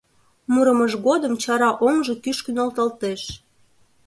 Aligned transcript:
Мурымыж 0.53 0.93
годым 1.05 1.33
чара 1.43 1.69
оҥжо 1.85 2.13
кӱшкӧ 2.23 2.51
нӧлталтеш. 2.55 3.21